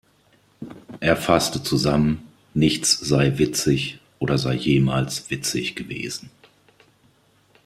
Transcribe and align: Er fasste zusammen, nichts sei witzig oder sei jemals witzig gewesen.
Er 0.99 1.15
fasste 1.15 1.61
zusammen, 1.61 2.27
nichts 2.55 2.97
sei 2.97 3.37
witzig 3.37 3.99
oder 4.17 4.39
sei 4.39 4.55
jemals 4.55 5.29
witzig 5.29 5.75
gewesen. 5.75 6.31